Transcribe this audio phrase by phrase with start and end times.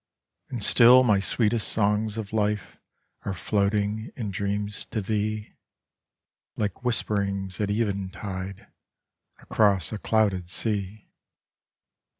[0.49, 2.79] And still rszr sweetest songs of life
[3.23, 5.53] are floating in drear .s to thee,
[6.57, 8.65] like whisperings at eventide,
[9.37, 11.07] across a cloud*d sea.